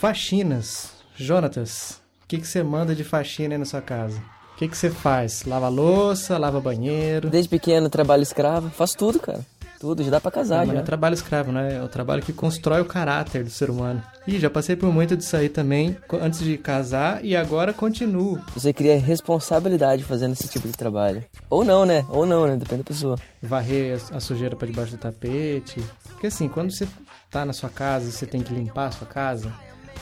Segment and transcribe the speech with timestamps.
[0.00, 0.92] Faxinas.
[1.14, 4.18] Jonatas, o que, você manda de faxina aí na sua casa?
[4.54, 5.44] O que você faz?
[5.44, 7.28] Lava louça, lava banheiro?
[7.28, 8.70] Desde pequeno, trabalho escravo.
[8.70, 9.44] Faço tudo, cara.
[9.80, 10.80] Tudo, já dá pra casar, Não, mas não já.
[10.82, 11.76] é trabalho escravo, né?
[11.78, 14.02] É o trabalho que constrói o caráter do ser humano.
[14.26, 18.38] Ih, já passei por muito disso aí também, antes de casar, e agora continuo.
[18.54, 21.24] Você cria responsabilidade fazendo esse tipo de trabalho.
[21.48, 22.04] Ou não, né?
[22.10, 22.56] Ou não, né?
[22.58, 23.16] Depende da pessoa.
[23.42, 25.82] Varrer a a sujeira pra debaixo do tapete.
[26.10, 26.86] Porque assim, quando você
[27.30, 29.50] tá na sua casa e você tem que limpar a sua casa,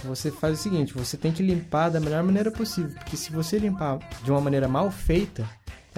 [0.03, 2.91] você faz o seguinte, você tem que limpar da melhor maneira possível.
[2.99, 5.45] Porque se você limpar de uma maneira mal feita,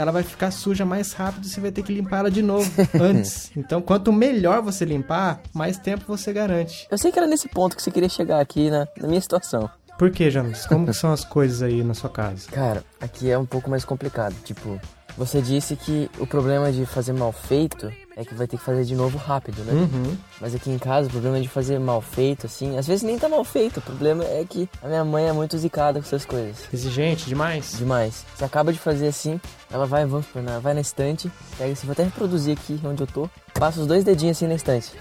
[0.01, 2.71] ela vai ficar suja mais rápido e você vai ter que limpar ela de novo
[2.99, 3.51] antes.
[3.57, 6.87] Então, quanto melhor você limpar, mais tempo você garante.
[6.91, 9.69] Eu sei que era nesse ponto que você queria chegar aqui na, na minha situação.
[9.99, 10.65] Por que, James?
[10.67, 12.51] Como que são as coisas aí na sua casa?
[12.51, 14.35] Cara, aqui é um pouco mais complicado.
[14.43, 14.81] Tipo,
[15.17, 18.85] você disse que o problema de fazer mal feito é que vai ter que fazer
[18.85, 19.73] de novo rápido, né?
[19.73, 20.17] Uhum.
[20.41, 23.29] Mas aqui em casa, o problema de fazer mal feito, assim, às vezes nem tá
[23.31, 23.79] mal feito.
[23.79, 26.57] O problema é que a minha mãe é muito zicada com essas coisas.
[26.73, 27.73] Exigente demais?
[27.79, 28.25] Demais.
[28.37, 29.41] Você acaba de fazer assim,
[29.73, 33.07] ela vai, vamos na- vai na estante, pega assim, vou até reproduzir aqui onde eu
[33.07, 34.93] tô, passa os dois dedinhos assim na estante.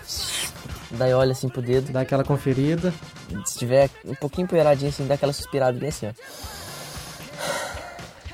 [0.92, 2.94] Daí olha assim pro dedo, Dá aquela conferida.
[3.46, 6.14] se tiver um pouquinho empoeiradinho assim, dá aquela suspirada bem assim, ó.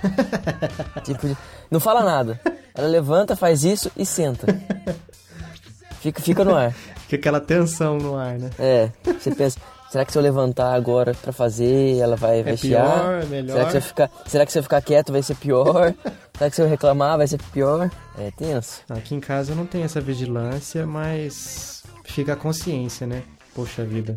[1.04, 1.36] tipo,
[1.72, 2.40] não fala nada.
[2.78, 4.48] Ela levanta, faz isso e senta.
[6.02, 6.72] Fica, fica no ar.
[6.72, 8.52] Fica aquela tensão no ar, né?
[8.60, 9.58] É, você pensa,
[9.92, 13.00] será que se eu levantar agora pra fazer, ela vai, É chiar?
[13.00, 13.54] pior, é melhor.
[13.56, 15.96] Será que, se eu ficar, será que se eu ficar quieto vai ser pior?
[16.38, 17.90] será que se eu reclamar vai ser pior?
[18.20, 18.82] É tenso.
[18.88, 23.24] Aqui em casa eu não tenho essa vigilância, mas fica a consciência, né?
[23.56, 24.16] Poxa vida,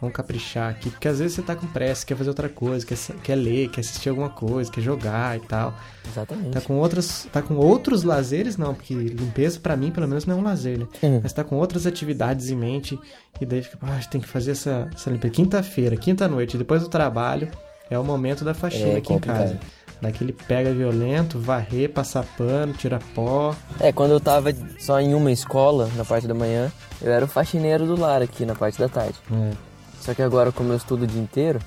[0.00, 0.90] vamos caprichar aqui.
[0.90, 3.80] Porque às vezes você tá com pressa, quer fazer outra coisa, quer, quer ler, quer
[3.80, 5.74] assistir alguma coisa, quer jogar e tal.
[6.08, 6.50] Exatamente.
[6.50, 10.36] Tá com outras, tá com outros lazeres, não, porque limpeza pra mim pelo menos não
[10.36, 10.86] é um lazer, né?
[11.02, 11.20] Uhum.
[11.22, 12.98] Mas tá com outras atividades em mente
[13.40, 17.48] e daí fica, ah, tem que fazer essa, essa limpeza quinta-feira, quinta-noite, depois do trabalho,
[17.90, 19.38] é o momento da faxina É aqui em complicado.
[19.38, 19.58] casa.
[20.02, 23.54] Daquele pega violento, varrer, passar pano, tirar pó.
[23.80, 26.70] É, quando eu tava só em uma escola, na parte da manhã,
[27.00, 29.14] eu era o faxineiro do lar aqui na parte da tarde.
[29.32, 29.73] É.
[30.04, 31.58] Só que agora, como eu estudo o dia inteiro,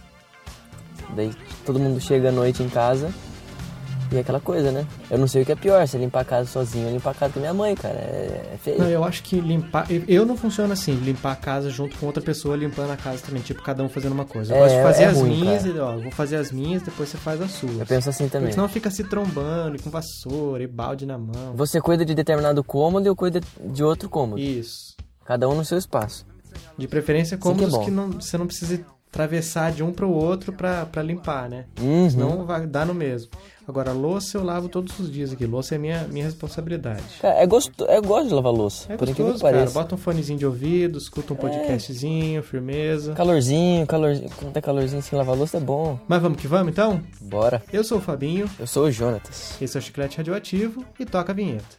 [1.15, 1.31] daí
[1.65, 3.11] todo mundo chega à noite em casa
[4.11, 4.85] e é aquela coisa, né?
[5.09, 7.13] Eu não sei o que é pior, se limpar a casa sozinho ou limpar a
[7.15, 7.95] casa com minha mãe, cara.
[7.95, 8.77] É, é feio.
[8.77, 9.87] Não, eu acho que limpar.
[10.07, 13.41] eu- não funciono assim, limpar a casa junto com outra pessoa limpando a casa também,
[13.41, 14.53] tipo, cada um fazendo uma coisa.
[14.53, 16.83] Eu É, gosto de fazer é as ruim, minhas e, ó, vou fazer as minhas,
[16.83, 17.79] depois você faz as suas.
[17.79, 18.49] Eu penso assim também.
[18.49, 21.53] Porque senão fica se trombando e com vassoura e balde na mão.
[21.55, 24.39] Você cuida de determinado cômodo e eu cuido de outro cômodo.
[24.39, 24.95] Isso.
[25.25, 26.23] Cada um no seu espaço.
[26.77, 27.85] De preferência que é cômodos bom.
[27.85, 31.65] que, não, você não precisa atravessar de um pro outro pra, pra limpar, né?
[31.81, 32.09] Uhum.
[32.09, 33.31] Senão vai dar no mesmo.
[33.67, 35.45] Agora, louça eu lavo todos os dias aqui.
[35.45, 37.03] Louça é minha, minha responsabilidade.
[37.21, 37.83] Cara, é gosto...
[37.83, 38.93] eu gosto de lavar louça.
[38.93, 39.57] É por gostoso, que cara.
[39.57, 39.73] pareça.
[39.73, 43.13] Bota um fonezinho de ouvido, escuta um podcastzinho, firmeza.
[43.13, 44.29] Calorzinho, calorzinho.
[44.37, 45.99] Quando tá calorzinho sem lavar louça é bom.
[46.07, 47.01] Mas vamos que vamos, então?
[47.19, 47.61] Bora.
[47.73, 49.55] Eu sou o Fabinho, Eu sou o Jonatas.
[49.61, 51.77] esse é o Chiclete Radioativo e toca a vinheta.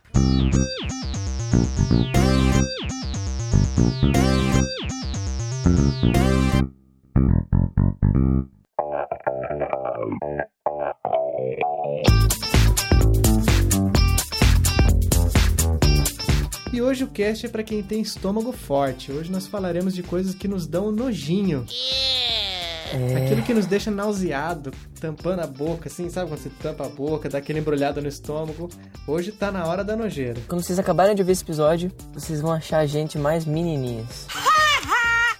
[16.72, 19.10] E hoje o cast é para quem tem estômago forte.
[19.10, 21.66] Hoje nós falaremos de coisas que nos dão nojinho.
[23.16, 27.28] Aquilo que nos deixa nauseado, tampando a boca, assim, sabe quando você tampa a boca,
[27.28, 28.68] dá aquele embrulhado no estômago?
[29.06, 30.40] Hoje tá na hora da nojeira.
[30.48, 34.26] Quando vocês acabarem de ver esse episódio, vocês vão achar a gente mais menininhas.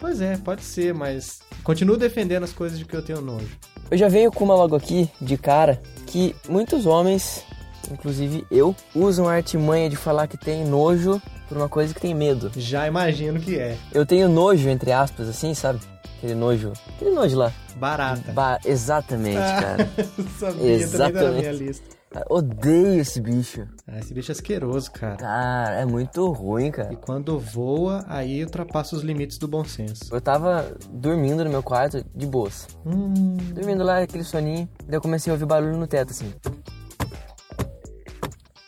[0.01, 3.49] Pois é, pode ser, mas continuo defendendo as coisas de que eu tenho nojo.
[3.91, 7.43] Eu já venho com uma logo aqui, de cara, que muitos homens,
[7.91, 12.15] inclusive eu, usam a artimanha de falar que tem nojo por uma coisa que tem
[12.15, 12.53] medo.
[12.57, 13.77] Já imagino que é.
[13.93, 15.81] Eu tenho nojo, entre aspas, assim, sabe?
[16.19, 16.73] Aquele nojo.
[16.97, 17.53] Aquele nojo lá.
[17.77, 18.33] Barata.
[18.33, 19.89] Ba- exatamente, cara.
[20.39, 21.39] Sabia, tá na Exatamente.
[21.39, 21.97] minha lista.
[22.11, 23.69] Cara, Odeio esse bicho.
[23.87, 25.17] Ah, esse bicho é asqueroso, cara.
[25.17, 26.93] Cara, é muito ruim, cara.
[26.93, 30.05] E quando voa, aí ultrapassa os limites do bom senso.
[30.11, 32.67] Eu tava dormindo no meu quarto de boas.
[32.85, 34.69] Hum, Dormindo lá, aquele soninho.
[34.87, 36.33] Daí eu comecei a ouvir barulho no teto, assim.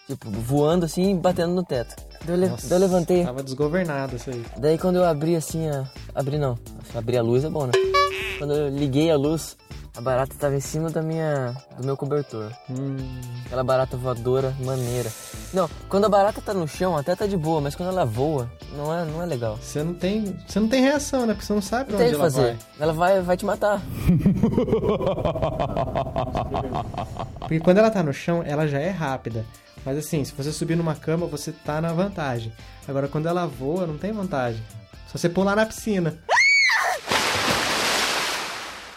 [0.06, 1.94] Tipo, voando assim e batendo no teto.
[2.24, 3.24] Daí eu, nossa, daí eu levantei.
[3.24, 4.44] Tava desgovernado isso aí.
[4.58, 5.88] Daí quando eu abri assim, a...
[6.14, 6.58] abri não.
[6.94, 7.72] Abrir a luz é bom, né?
[8.38, 9.56] Quando eu liguei a luz,
[9.96, 12.50] A barata tava em cima da minha, do meu cobertor.
[12.70, 12.96] Hum,
[13.46, 15.10] Aquela barata voadora maneira.
[15.52, 18.50] Não, quando a barata tá no chão até tá de boa, mas quando ela voa,
[18.76, 19.58] não é, não é legal.
[19.60, 21.34] você não tem, você não tem reação, né?
[21.34, 22.42] Porque você não sabe Não tem onde que ela fazer.
[22.42, 22.58] vai.
[22.80, 23.82] Ela vai, vai te matar.
[27.40, 29.44] Porque quando ela tá no chão, ela já é rápida.
[29.84, 32.52] Mas assim, se você subir numa cama, você tá na vantagem.
[32.86, 34.62] Agora, quando ela voa, não tem vantagem.
[35.10, 36.16] Só você pular na piscina.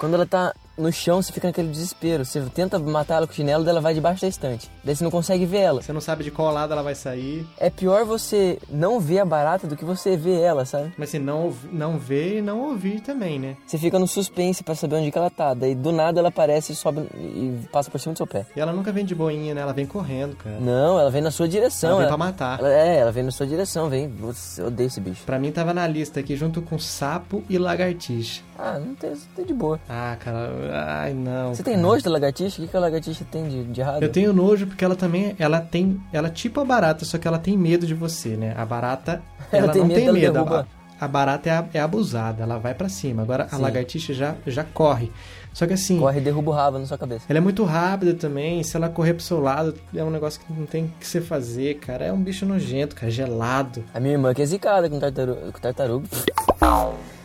[0.03, 2.25] Quando ela tá no chão, você fica naquele desespero.
[2.25, 4.69] Você tenta matar ela com o chinelo, ela vai debaixo da estante.
[4.83, 5.81] Daí você não consegue ver ela.
[5.81, 7.45] Você não sabe de qual lado ela vai sair.
[7.57, 10.93] É pior você não ver a barata do que você ver ela, sabe?
[10.97, 13.55] Mas assim, não, não ver e não ouvir também, né?
[13.65, 15.53] Você fica no suspense pra saber onde que ela tá.
[15.53, 18.45] Daí do nada ela aparece e sobe e passa por cima do seu pé.
[18.55, 19.61] E ela nunca vem de boinha, né?
[19.61, 20.59] Ela vem correndo, cara.
[20.59, 21.89] Não, ela vem na sua direção.
[21.91, 22.59] ela vem ela- pra matar.
[22.59, 24.07] ela- é, ela vem na sua direção, vem.
[24.07, 25.23] Você eu odeio esse bicho.
[25.25, 28.41] Pra mim tava na lista aqui junto com sapo e lagartixa.
[28.57, 29.79] Ah, não tem, tem de boa.
[29.89, 31.53] Ah, cara, ai não.
[31.53, 32.61] Você tem nojo da lagartixa?
[32.61, 34.03] O que, que a lagartixa tem de, de errado?
[34.03, 37.27] Eu tenho nojo porque ela também, ela tem, ela é tipo a barata, só que
[37.27, 38.53] ela tem medo de você, né?
[38.57, 39.21] A barata,
[39.51, 40.33] Ela ela, tem não medo, tem ela medo.
[40.33, 40.67] derruba.
[40.99, 43.21] A, a barata é, a- é abusada, ela vai pra cima.
[43.23, 43.61] Agora a Sim.
[43.61, 45.11] lagartixa já, já corre.
[45.53, 47.25] Só que assim, Corre e derruba o rabo na sua cabeça.
[47.29, 48.63] ela é muito rápida também.
[48.63, 51.21] Se ela correr pro seu lado, é um negócio que não tem o que você
[51.21, 52.05] fazer, cara.
[52.05, 53.83] É um bicho nojento, cara, gelado.
[53.93, 55.51] A minha irmã que é zicada com tartaruga.
[55.51, 56.07] Com tartaruga.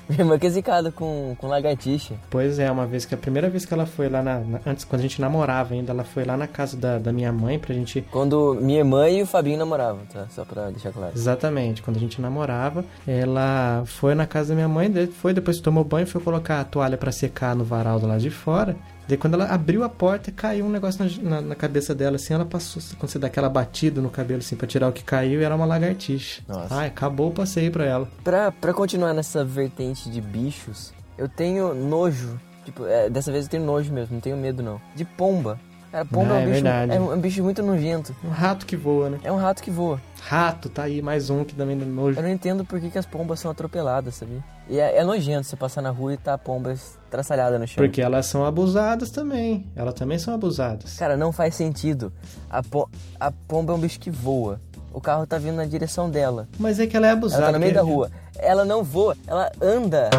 [0.10, 2.14] minha irmã que é zicada com, com lagartixa.
[2.30, 4.84] Pois é, uma vez que a primeira vez que ela foi lá na, na- antes
[4.84, 7.74] quando a gente namorava ainda, ela foi lá na casa da, da minha mãe pra
[7.74, 10.26] gente Quando minha irmã e o Fabinho namoravam, tá?
[10.30, 11.12] Só pra deixar claro.
[11.14, 14.90] Exatamente, quando a gente namorava, ela foi na casa da minha mãe,
[15.20, 18.30] foi depois tomou banho, foi colocar a toalha pra secar no varal do lado de
[18.30, 18.76] fora.
[19.08, 22.34] Daí quando ela abriu a porta, caiu um negócio na, na- na cabeça dela, assim,
[22.34, 25.40] ela passou, quando você dá aquela batida no cabelo, assim, pra tirar o que caiu,
[25.40, 26.42] e era uma lagartixa.
[26.46, 26.74] Nossa.
[26.74, 28.08] Ai, acabou o passeio pra ela.
[28.22, 32.38] Pra, pra continuar nessa vertente de bichos, eu tenho nojo.
[32.64, 34.78] Tipo, é, dessa vez eu tenho nojo mesmo, não tenho medo não.
[34.94, 35.58] De pomba.
[35.90, 38.14] Cara, pomba Ah, é, é um bicho, é um, é um bicho muito nojento.
[38.24, 39.18] Um rato que voa, né?
[39.24, 40.00] É um rato que voa.
[40.20, 42.18] Rato, tá aí, mais um que também dá nojo.
[42.18, 44.44] Eu não entendo por que, que as pombas são atropeladas, sabia?
[44.68, 46.74] E é, é nojento você passar na rua e tá a pomba
[47.10, 47.76] traçalhada no chão.
[47.82, 49.66] Porque elas são abusadas também.
[49.74, 50.94] Elas também são abusadas.
[50.98, 52.12] Cara, não faz sentido.
[52.50, 54.60] A, po- a pomba é um bicho que voa.
[54.92, 56.48] O carro tá vindo na direção dela.
[56.58, 57.42] Mas é que ela é abusada.
[57.44, 58.10] Ela tá no meio da rua.
[58.38, 60.10] Ela não voa, ela anda.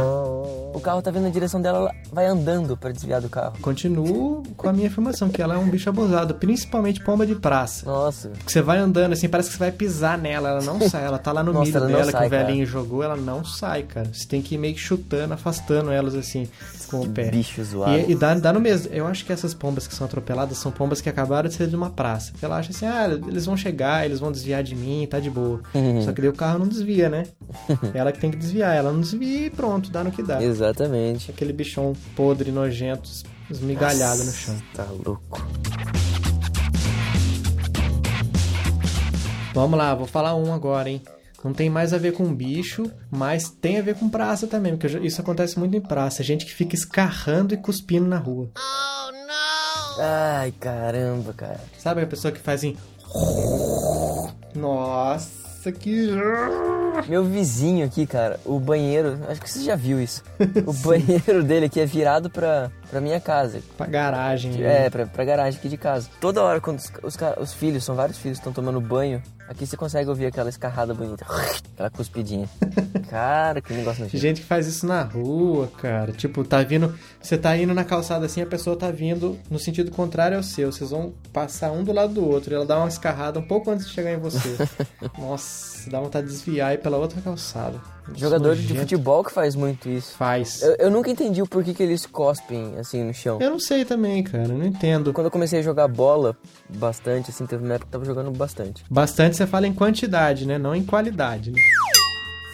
[0.74, 3.58] O carro tá vindo na direção dela, ela vai andando pra desviar do carro.
[3.62, 7.86] Continuo com a minha afirmação, que ela é um bicho abusado, principalmente pomba de praça.
[7.86, 8.30] Nossa.
[8.46, 11.18] Que você vai andando assim, parece que você vai pisar nela, ela não sai, ela
[11.18, 13.44] tá lá no Nossa, milho ela não dela sai, que o velhinho jogou, ela não
[13.44, 14.10] sai, cara.
[14.14, 16.48] Você tem que ir meio que chutando, afastando elas assim
[16.90, 17.30] com o pé.
[17.30, 17.98] Bicho zoado.
[17.98, 18.92] E, e dá, dá no mesmo.
[18.92, 21.76] Eu acho que essas pombas que são atropeladas são pombas que acabaram de sair de
[21.76, 22.34] uma praça.
[22.42, 25.62] Ela acha assim, ah, eles vão chegar, eles vão desviar de mim, tá de boa.
[25.74, 26.02] Uhum.
[26.06, 27.26] Só que daí o carro não desvia, né?
[27.94, 30.29] ela que tem que desviar, ela não desvia e pronto, dá no que dá.
[30.42, 31.32] Exatamente.
[31.32, 33.10] Aquele bichão podre, nojento,
[33.50, 34.62] esmigalhado no chão.
[34.74, 35.48] Tá louco.
[39.54, 41.02] Vamos lá, vou falar um agora, hein?
[41.44, 44.98] Não tem mais a ver com bicho, mas tem a ver com praça também, porque
[45.00, 46.22] isso acontece muito em praça.
[46.22, 48.50] Gente que fica escarrando e cuspindo na rua.
[50.00, 51.60] Ai, caramba, cara.
[51.78, 52.78] Sabe a pessoa que faz assim.
[54.56, 55.30] Nossa,
[55.72, 56.10] que.
[57.08, 60.24] Meu vizinho aqui, cara, o banheiro, acho que você já viu isso.
[60.66, 63.62] O banheiro dele aqui é virado pra, pra minha casa.
[63.78, 64.52] Pra garagem.
[64.54, 64.86] né?
[64.86, 66.10] É, pra, pra garagem aqui de casa.
[66.20, 69.76] Toda hora, quando os, os, os filhos, são vários filhos estão tomando banho, aqui você
[69.76, 71.26] consegue ouvir aquela escarrada bonita.
[71.74, 72.48] Aquela cuspidinha.
[73.10, 74.22] Cara, que negócio Tem nojento.
[74.22, 76.12] gente que faz isso na rua, cara.
[76.12, 76.94] Tipo, tá vindo.
[77.20, 80.72] Você tá indo na calçada assim, a pessoa tá vindo no sentido contrário ao seu.
[80.72, 82.54] Vocês vão passar um do lado do outro.
[82.54, 84.58] E ela dá uma escarrada um pouco antes de chegar em você.
[85.18, 87.82] Nossa, dá vontade de desviar e ir pela outra calçada.
[88.16, 90.16] Jogador de futebol que faz muito isso.
[90.16, 90.62] Faz.
[90.62, 93.40] Eu, eu nunca entendi o porquê que eles cospem assim no chão.
[93.42, 94.50] Eu não sei também, cara.
[94.50, 95.14] Eu não entendo.
[95.14, 96.36] Quando eu comecei a jogar bola
[96.70, 98.84] bastante, assim, teve uma época que eu tava jogando bastante.
[98.90, 100.58] Bastante você fala em quantidade, né?
[100.58, 101.60] Não em qualidade, né?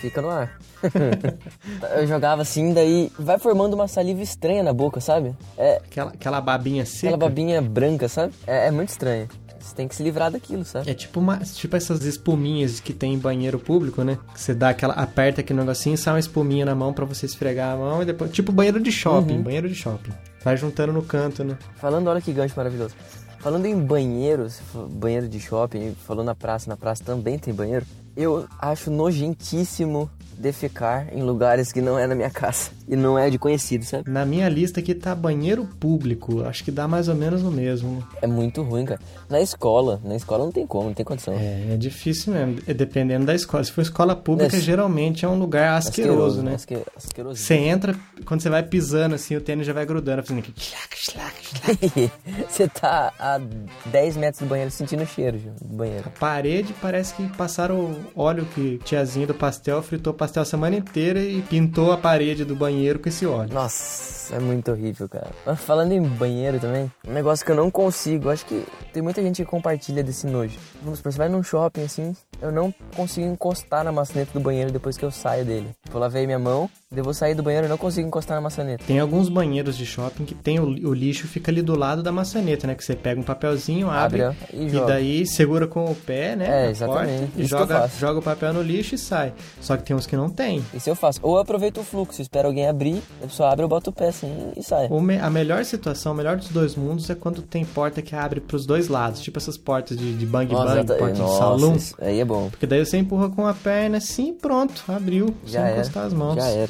[0.01, 0.57] Fica no ar.
[1.97, 5.35] eu jogava assim, daí vai formando uma saliva estranha na boca, sabe?
[5.57, 7.07] É Aquela, aquela babinha seca.
[7.07, 8.33] aquela babinha branca, sabe?
[8.45, 9.27] É, é muito estranho.
[9.65, 10.89] Você tem que se livrar daquilo, sabe?
[10.89, 14.17] É tipo, uma, tipo essas espuminhas que tem em banheiro público, né?
[14.33, 14.93] Que você dá aquela.
[14.93, 18.05] aperta aquele negocinho e sai uma espuminha na mão pra você esfregar a mão e
[18.05, 18.29] depois.
[18.31, 19.41] Tipo banheiro de shopping, Uhum.
[19.43, 20.11] banheiro de shopping.
[20.43, 21.57] Vai juntando no canto, né?
[21.77, 22.93] Falando, olha que gancho maravilhoso.
[23.39, 24.59] Falando em banheiros,
[24.91, 27.85] banheiro de shopping, falou na praça, na praça também tem banheiro.
[28.15, 33.29] Eu acho nojentíssimo defecar em lugares que não é na minha casa e não é
[33.29, 34.09] de conhecido, sabe?
[34.09, 36.43] Na minha lista aqui tá banheiro público.
[36.43, 38.05] Acho que dá mais ou menos no mesmo.
[38.21, 38.99] É muito ruim, cara.
[39.29, 41.33] Na escola, na escola não tem como, não tem condição.
[41.33, 42.59] É, é difícil mesmo.
[42.67, 43.63] É dependendo da escola.
[43.63, 46.55] Se for escola pública, geralmente é um lugar asqueroso, né?
[46.55, 46.77] Asque...
[46.95, 47.41] Asqueroso.
[47.41, 47.95] Você entra,
[48.25, 50.53] quando você vai pisando assim, o tênis já vai grudando, fazendo aqui.
[52.49, 53.39] Você tá a
[53.85, 56.03] 10 metros do banheiro sentindo o cheiro do banheiro.
[56.05, 60.75] A parede parece que passaram óleo que tiazinha do pastel fritou o pastel a semana
[60.75, 63.53] inteira e pintou a parede do banheiro com esse óleo.
[63.53, 65.29] Nossa, é muito horrível, cara.
[65.45, 69.21] Mas falando em banheiro também, um negócio que eu não consigo, acho que tem muita
[69.21, 70.57] gente que compartilha desse nojo.
[70.81, 74.71] Vamos supor, você vai num shopping assim, eu não consigo encostar na maçaneta do banheiro
[74.71, 75.69] depois que eu saio dele.
[75.89, 78.83] Vou lavei minha mão, devo sair do banheiro e não consigo encostar na maçaneta.
[78.85, 82.11] Tem alguns banheiros de shopping que tem o, o, lixo fica ali do lado da
[82.11, 82.75] maçaneta, né?
[82.75, 86.67] Que você pega um papelzinho, abre, abre e, e daí segura com o pé, né?
[86.67, 87.31] É, exatamente.
[87.35, 89.33] e joga, joga o papel no lixo e sai.
[89.59, 90.63] Só que tem uns que não tem.
[90.75, 91.19] Isso eu faço.
[91.23, 94.09] Ou eu aproveito o fluxo, espero alguém abrir, a pessoa abre, eu boto o pé
[94.09, 94.87] assim e sai.
[94.87, 98.39] Me, a melhor situação, o melhor dos dois mundos é quando tem porta que abre
[98.39, 99.21] pros dois lados.
[99.21, 101.77] Tipo essas portas de, de bang Nossa, bang, tá- porta Nossa, de salão.
[101.99, 102.49] Aí é bom.
[102.49, 105.79] Porque daí você empurra com a perna assim pronto, abriu, Já sem era.
[105.79, 106.35] encostar as mãos.
[106.35, 106.69] Já era,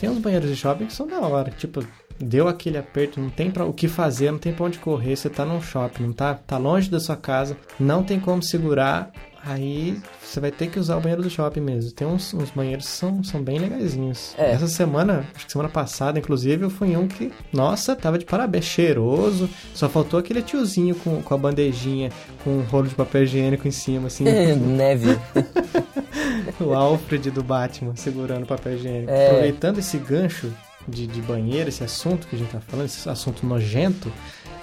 [0.00, 1.50] Tem uns banheiros de shopping que são da hora.
[1.50, 1.84] Tipo,
[2.18, 5.16] deu aquele aperto, não tem pra, o que fazer, não tem pra onde correr.
[5.16, 9.10] Você tá num shopping, não tá, tá longe da sua casa, não tem como segurar.
[9.48, 11.92] Aí você vai ter que usar o banheiro do shopping mesmo.
[11.92, 14.34] Tem uns, uns banheiros que são, são bem legaisinhos.
[14.36, 14.50] É.
[14.50, 18.24] Essa semana, acho que semana passada, inclusive, eu fui em um que, nossa, tava de
[18.24, 19.48] parabéns, cheiroso.
[19.72, 22.10] Só faltou aquele tiozinho com, com a bandejinha,
[22.42, 24.24] com um rolo de papel higiênico em cima, assim.
[24.58, 25.16] Neve.
[26.60, 29.10] o Alfred do Batman segurando o papel higiênico.
[29.10, 29.28] É.
[29.28, 30.52] Aproveitando esse gancho
[30.86, 34.12] de, de banheiro, esse assunto que a gente tá falando, esse assunto nojento.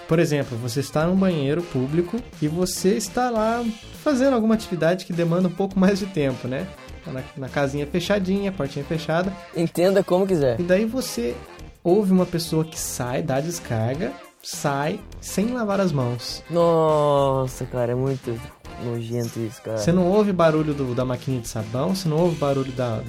[0.08, 3.64] Por exemplo, você está num banheiro público e você está lá
[4.04, 6.68] fazendo alguma atividade que demanda um pouco mais de tempo, né?
[7.04, 9.32] Tá Na, na casinha fechadinha, portinha fechada.
[9.56, 10.60] Entenda como quiser.
[10.60, 11.36] E daí você
[11.84, 14.14] ouve uma pessoa que sai, dá descarga,
[14.44, 16.44] sai sem lavar as mãos.
[16.50, 18.38] Nossa, cara, é muito
[18.84, 19.78] nojento isso, cara.
[19.78, 23.02] Você não ouve barulho do- da maquininha de sabão, você não ouve barulho da,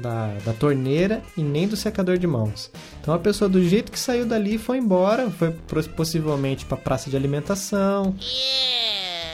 [0.00, 2.70] da, da torneira e nem do secador de mãos.
[3.00, 5.50] Então a pessoa, do jeito que saiu dali, foi embora, foi
[5.94, 8.14] possivelmente para praça de alimentação.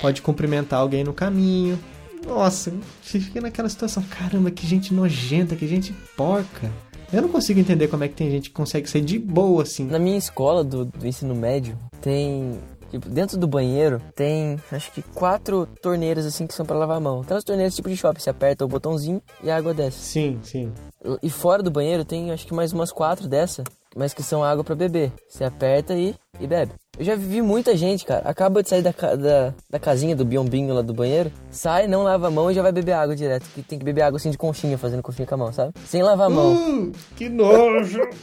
[0.01, 1.79] Pode cumprimentar alguém no caminho.
[2.27, 6.71] Nossa, você fica naquela situação, caramba, que gente nojenta, que gente porca.
[7.13, 9.85] Eu não consigo entender como é que tem gente que consegue ser de boa assim.
[9.85, 12.59] Na minha escola do, do ensino médio, tem.
[12.91, 17.01] Tipo, dentro do banheiro tem acho que quatro torneiras assim que são pra lavar a
[17.01, 17.23] mão.
[17.23, 19.99] Aquelas torneiras tipo de shopping, você aperta o botãozinho e a água desce.
[19.99, 20.73] Sim, sim.
[21.21, 23.65] E fora do banheiro tem acho que mais umas quatro dessa,
[23.97, 25.13] mas que são água pra beber.
[25.29, 26.73] Você aperta e, e bebe.
[26.97, 30.73] Eu já vi muita gente, cara, acaba de sair da, da, da casinha do biombinho
[30.73, 33.47] lá do banheiro, sai, não lava a mão e já vai beber água direto.
[33.53, 35.73] Que tem que beber água assim de conchinha, fazendo conchinha com a mão, sabe?
[35.87, 36.53] Sem lavar a mão.
[36.53, 38.01] Hum, que nojo!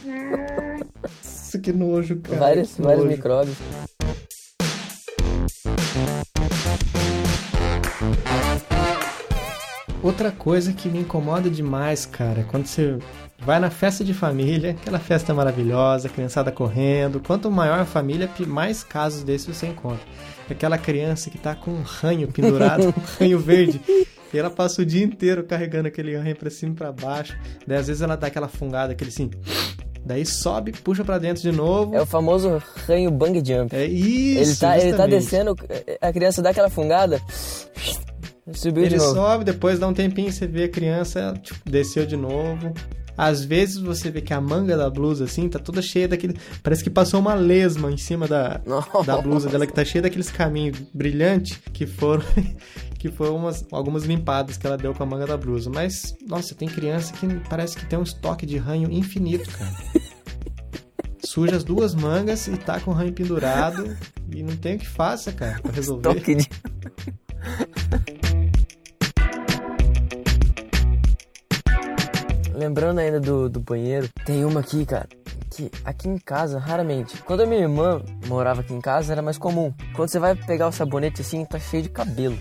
[1.62, 2.38] Que nojo, cara.
[2.38, 3.14] vários que vários nojo.
[3.14, 3.56] micróbios.
[10.02, 12.98] Outra coisa que me incomoda demais, cara, é quando você
[13.38, 17.20] vai na festa de família, aquela festa maravilhosa, criançada correndo.
[17.20, 20.04] Quanto maior a família, mais casos desses você encontra.
[20.50, 23.80] Aquela criança que tá com um ranho pendurado, um ranho verde.
[24.34, 27.36] E ela passa o dia inteiro carregando aquele ranho pra cima e pra baixo.
[27.64, 29.30] Daí às vezes ela dá aquela fungada, aquele assim.
[30.04, 31.94] Daí sobe, puxa pra dentro de novo.
[31.94, 33.74] É o famoso ranho bang jump.
[33.74, 34.40] É isso.
[34.40, 35.54] Ele tá, ele tá descendo,
[36.00, 37.20] a criança dá aquela fungada,
[38.52, 39.14] subiu Ele de novo.
[39.14, 42.72] sobe, depois dá um tempinho, você vê a criança, tipo, desceu de novo.
[43.16, 46.34] Às vezes você vê que a manga da blusa, assim, tá toda cheia daquele.
[46.62, 49.02] Parece que passou uma lesma em cima da, Nossa.
[49.04, 52.24] da blusa dela, que tá cheia daqueles caminhos brilhantes que foram.
[52.98, 55.68] que foram umas, algumas limpadas que ela deu com a manga da blusa.
[55.68, 59.74] Mas, nossa, tem criança que parece que tem um estoque de ranho infinito, cara.
[61.24, 63.96] Suja as duas mangas e tá com o ranho pendurado.
[64.30, 66.02] E não tem o que faça, cara, pra resolver.
[66.02, 66.48] Toque de...
[72.62, 75.08] Lembrando ainda do, do banheiro, tem uma aqui, cara,
[75.50, 77.20] que aqui em casa, raramente.
[77.24, 79.74] Quando a minha irmã morava aqui em casa, era mais comum.
[79.96, 82.38] Quando você vai pegar o sabonete assim, tá cheio de cabelo.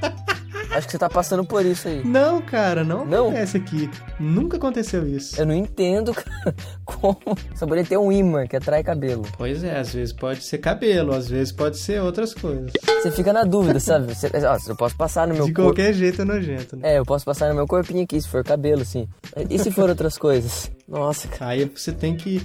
[0.74, 2.02] Acho que você tá passando por isso aí.
[2.02, 3.26] Não, cara, não, Não?
[3.28, 3.90] acontece aqui.
[4.18, 5.38] Nunca aconteceu isso.
[5.38, 7.18] Eu não entendo cara, como
[7.54, 9.22] sabonete tem um imã que atrai cabelo.
[9.36, 12.72] Pois é, às vezes pode ser cabelo, às vezes pode ser outras coisas.
[13.02, 14.14] Você fica na dúvida, sabe?
[14.14, 15.70] Você, ó, eu posso passar no meu De corpo.
[15.70, 16.94] qualquer jeito é nojento, né?
[16.94, 19.06] É, eu posso passar no meu corpinho aqui, se for cabelo, assim.
[19.50, 20.70] E se for outras coisas?
[20.92, 21.52] Nossa, cara.
[21.52, 22.40] Aí você tem que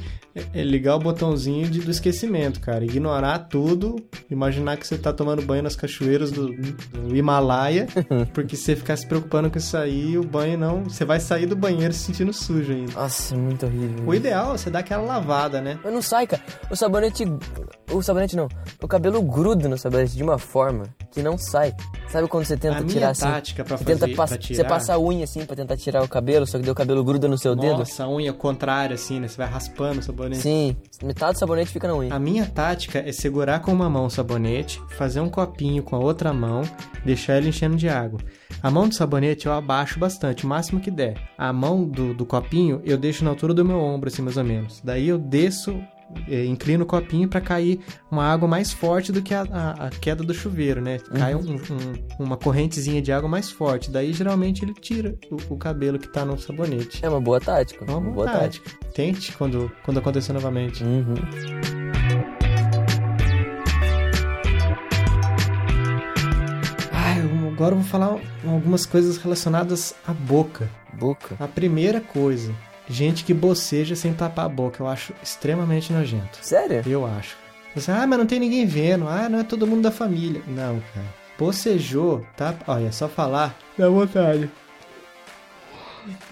[0.54, 2.84] é, ligar o botãozinho de, do esquecimento, cara.
[2.86, 3.98] Ignorar tudo,
[4.32, 7.88] imaginar que você tá tomando banho nas cachoeiras do, do Himalaia,
[8.34, 10.84] porque se você ficar se preocupando com isso aí, o banho não.
[10.86, 12.94] Você vai sair do banheiro se sentindo sujo ainda.
[12.94, 14.08] Nossa, é muito horrível.
[14.08, 15.78] O ideal é você dar aquela lavada, né?
[15.84, 16.42] Mas não sai, cara.
[16.72, 17.26] O sabonete.
[17.92, 18.48] O sabonete não.
[18.82, 21.74] O cabelo gruda no sabonete de uma forma que não sai.
[22.10, 23.26] Sabe quando você tenta A tirar assim?
[23.26, 26.02] tática pra você, fazer- tenta pra tirar- você passa a unha assim pra tentar tirar
[26.04, 27.80] o cabelo, só que daí o cabelo gruda no seu dedo.
[27.80, 29.28] Nossa, a unha contrária, assim, né?
[29.28, 30.42] Você vai raspando o sabonete.
[30.42, 32.14] Sim, metade do sabonete fica na unha.
[32.14, 36.00] A minha tática é segurar com uma mão o sabonete, fazer um copinho com a
[36.00, 36.62] outra mão,
[37.04, 38.20] deixar ele enchendo de água.
[38.62, 41.16] A mão do sabonete eu abaixo bastante, o máximo que der.
[41.38, 44.44] A mão do, do copinho eu deixo na altura do meu ombro, assim, mais ou
[44.44, 44.82] menos.
[44.84, 45.80] Daí eu desço,
[46.28, 49.90] eh, inclino o copinho pra cair uma água mais forte do que a, a- a
[49.90, 50.98] queda do chuveiro, né?
[51.18, 53.92] Cai um- um- uma correntezinha de água mais forte.
[53.92, 57.06] Daí geralmente ele tira o, o cabelo que tá no sabonete.
[57.06, 57.86] É uma boa tática.
[57.88, 58.70] É uma boa tática.
[58.94, 60.84] Tente quando, quando acontecer novamente.
[60.84, 61.16] Uhum.
[67.52, 70.70] Agora eu vou falar algumas coisas relacionadas à boca.
[70.94, 71.36] Boca.
[71.40, 72.54] A primeira coisa,
[72.90, 76.40] gente que boceja sem tapar a boca, eu acho extremamente nojento.
[76.42, 76.84] Sério?
[76.86, 77.36] Eu acho.
[77.76, 79.08] Você, ah, mas não tem ninguém vendo.
[79.08, 80.42] Ah, não é todo mundo da família.
[80.48, 81.06] Não, cara.
[81.38, 82.56] Bocejou, tá?
[82.68, 83.56] Olha, é só falar.
[83.78, 84.50] Dá vontade.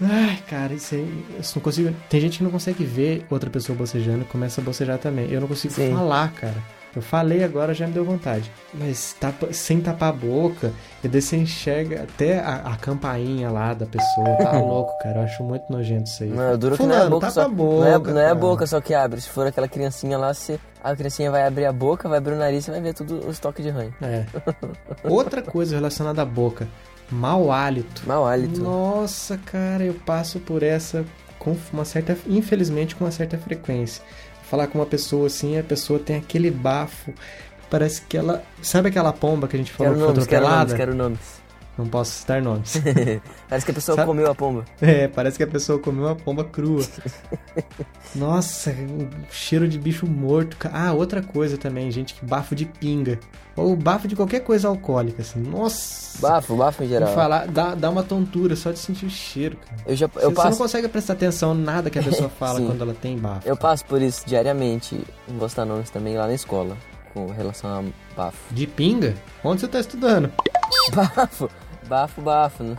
[0.00, 1.24] Ai, cara, isso aí.
[1.30, 1.94] Eu não consigo.
[2.08, 5.30] Tem gente que não consegue ver outra pessoa bocejando e começa a bocejar também.
[5.30, 5.92] Eu não consigo Sim.
[5.92, 6.56] falar, cara.
[6.96, 8.50] Eu falei agora, já me deu vontade.
[8.72, 10.72] Mas tapa- sem tapar a boca,
[11.04, 14.36] e daí você enxerga até a, a campainha lá da pessoa.
[14.38, 15.18] Tá louco, cara.
[15.20, 16.30] Eu acho muito nojento isso aí.
[16.30, 17.42] Não, duro que não é a Fulano, boca tapa só.
[17.42, 17.84] a boca.
[17.84, 19.20] não é, não é a boca só que abre.
[19.20, 22.38] Se for aquela criancinha lá, você, a criancinha vai abrir a boca, vai abrir o
[22.38, 23.94] nariz e vai ver tudo os toques de ranho.
[24.00, 24.24] É.
[25.04, 26.66] Outra coisa relacionada à boca:
[27.10, 28.02] mau hálito.
[28.06, 28.60] Mau hálito.
[28.62, 31.04] Nossa, cara, eu passo por essa
[31.38, 34.02] com uma certa, infelizmente, com uma certa frequência.
[34.50, 37.12] Falar com uma pessoa assim, a pessoa tem aquele bafo.
[37.68, 38.44] Parece que ela.
[38.62, 40.76] Sabe aquela pomba que a gente falou Quero que foi nomes, quero nomes, atropelada?
[40.76, 41.45] quero nomes.
[41.78, 42.80] Não posso citar nomes.
[43.48, 44.64] Parece que a pessoa Sabe- comeu a pomba.
[44.80, 46.82] é, parece que a pessoa comeu uma pomba crua.
[48.14, 50.56] Nossa, um cheiro de bicho morto.
[50.72, 53.18] Ah, outra coisa também, gente, que bafo de pinga.
[53.54, 55.38] Ou bafo de qualquer coisa alcoólica, assim.
[55.40, 56.18] Nossa!
[56.20, 57.08] Bafo, bafo em geral.
[57.08, 59.82] Vou falar, dá, dá uma tontura só de sentir o cheiro, cara.
[59.86, 62.28] Eu já Você, eu você não passo, consegue prestar atenção em nada que a pessoa
[62.40, 63.46] fala quando ela tem bafo.
[63.46, 66.74] eu passo por isso diariamente, não vou citar nomes também lá na escola,
[67.12, 67.82] com relação a
[68.16, 68.38] bafo.
[68.54, 69.14] De pinga?
[69.44, 70.30] Onde você tá estudando?
[70.94, 71.50] Bafo,
[71.88, 72.62] bafo, bafo.
[72.62, 72.76] né?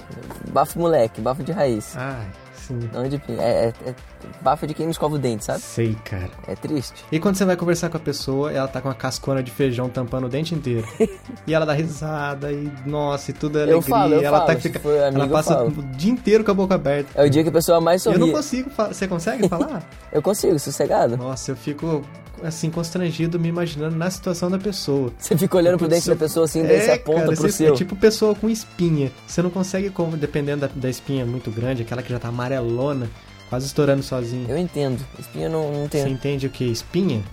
[0.51, 1.93] Bafo moleque, bafo de raiz.
[1.95, 2.79] Ai, sim.
[2.93, 3.41] Não de pinga.
[3.41, 3.95] É, é- é
[4.41, 5.59] bafo de quem não escova o dente, sabe?
[5.61, 6.29] Sei, cara.
[6.47, 7.05] É triste.
[7.11, 9.89] E quando você vai conversar com a pessoa, ela tá com uma cascona de feijão
[9.89, 10.87] tampando o dente inteiro.
[11.47, 13.77] e ela dá risada e, nossa, e tudo é alegria.
[13.77, 16.53] Eu falo, eu ela falo, tá fica, amigo, ela passa o dia inteiro com a
[16.53, 17.09] boca aberta.
[17.15, 18.19] É o dia que a pessoa mais sorri.
[18.19, 18.93] Eu não consigo falar.
[18.93, 19.83] Você consegue falar?
[20.11, 21.15] Eu consigo, sossegado.
[21.17, 22.01] Nossa, eu fico
[22.43, 25.11] assim constrangido me imaginando na situação da pessoa.
[25.17, 27.73] Você fica olhando pro dente da pessoa assim, daí você aponta cara, pro você- seu.
[27.73, 29.11] É tipo pessoa com espinha.
[29.27, 33.09] Você não consegue, como- dependendo da, da espinha muito grande, aquela que já tá amarelona,
[33.49, 34.45] quase estourando sozinho.
[34.49, 35.03] Eu entendo.
[35.19, 36.11] Espinha não, não Você tem.
[36.13, 36.65] entende o que?
[36.65, 37.23] Espinha?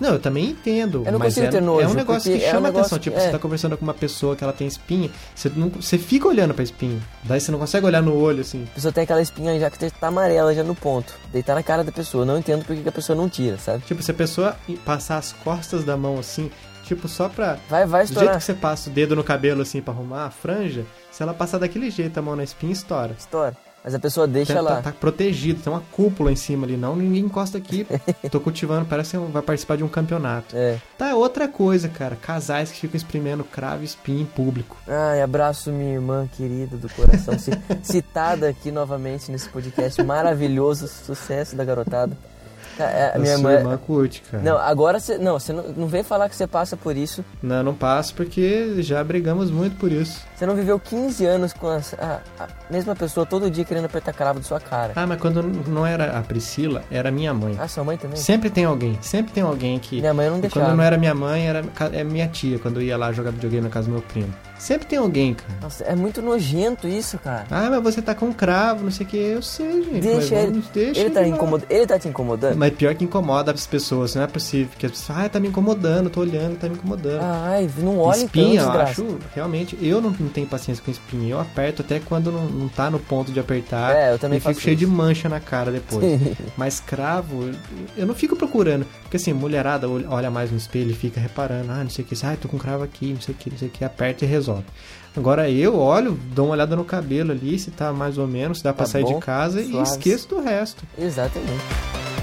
[0.00, 1.02] Não, eu também entendo.
[1.04, 2.68] Eu não mas consigo é, ter nojo, é um negócio que porque é um chama
[2.68, 2.98] negócio atenção.
[2.98, 3.20] que- Tipo, é.
[3.20, 6.54] você tá conversando com uma pessoa que ela tem espinha, você, não, você fica olhando
[6.54, 7.00] pra espinha.
[7.24, 8.64] Daí você não consegue olhar no olho assim.
[8.70, 11.14] A pessoa tem aquela espinha já que tá amarela já no ponto.
[11.32, 12.22] Deitar na cara da pessoa.
[12.22, 13.84] Eu não entendo por que a pessoa não tira, sabe?
[13.84, 16.50] Tipo, se a pessoa passar as costas da mão assim,
[16.84, 17.58] tipo, só pra.
[17.68, 18.38] Vai, vai Do jeito estourar.
[18.38, 21.58] que você passa o dedo no cabelo assim pra arrumar a franja, se ela passar
[21.58, 23.14] daquele jeito a mão na espinha, estoura.
[23.18, 23.56] Estoura.
[23.86, 24.74] Mas a pessoa deixa tá, lá.
[24.76, 27.86] tá- tá protegido, tem uma cúpula em cima ali, não, ninguém encosta aqui.
[28.32, 30.56] Tô cultivando, parece que vai participar de um campeonato.
[30.56, 30.78] É.
[30.98, 34.76] Tá, outra coisa, cara, casais que ficam espremendo cravo e espinha em público.
[34.88, 37.38] Ai, abraço minha irmã querida do coração.
[37.38, 37.52] ci-
[37.84, 42.18] Citada aqui novamente nesse podcast maravilhoso, sucesso da garotada.
[42.84, 43.58] É, a A minha sua irmã.
[43.70, 44.42] irmã curte, cara.
[44.42, 45.18] Não, agora você.
[45.18, 47.24] Não, você não, não vem falar que você passa por isso.
[47.42, 50.20] Não, não passo porque já brigamos muito por isso.
[50.36, 54.12] Você não viveu 15 anos com a, a- a mesma pessoa todo dia querendo apertar
[54.12, 54.92] cravo de sua cara.
[54.96, 57.56] Ah, mas quando não era a Priscila, era minha mãe.
[57.58, 58.16] Ah, sua mãe também?
[58.18, 60.00] Sempre tem alguém, sempre tem alguém que.
[60.00, 60.66] Minha mãe não deixava.
[60.66, 63.62] quando não era minha mãe, era é minha tia, quando eu ia lá jogar videogame
[63.64, 64.32] na casa do meu primo.
[64.58, 65.52] Sempre tem alguém, cara.
[65.60, 67.44] Nossa, é muito nojento isso, cara.
[67.50, 69.16] Ah, mas você tá com cravo, não sei o que.
[69.18, 70.00] Eu sei, gente.
[70.00, 70.64] Deixa ele.
[70.72, 71.26] deixa Ele tá, lá.
[71.28, 71.64] incomoda...
[71.68, 72.56] ele tá te incomodando?
[72.56, 74.68] Mas Mas pior que incomoda as pessoas, não é possível.
[74.70, 77.22] Porque as pessoas, ah, tá me incomodando, tô olhando, tá me incomodando.
[77.22, 81.30] Ai, não olha espinha, então, eu acho, realmente, eu não, não tenho paciência com espinha.
[81.30, 83.94] Eu aperto até quando não, não tá no ponto de apertar.
[83.94, 84.84] É, eu também e fico faço cheio isso.
[84.84, 86.04] de mancha na cara depois.
[86.58, 87.50] Mas cravo,
[87.96, 88.84] eu não fico procurando.
[89.02, 92.16] Porque assim, mulherada olha mais no espelho e fica reparando, ah, não sei o que,
[92.26, 94.28] ah, tô com cravo aqui, não sei o que, não sei o que, aperta e
[94.28, 94.64] resolve.
[95.16, 98.64] Agora eu olho, dou uma olhada no cabelo ali, se tá mais ou menos, se
[98.64, 100.84] dá pra Tá sair bom, de casa e esqueço do resto.
[100.98, 102.15] Exatamente.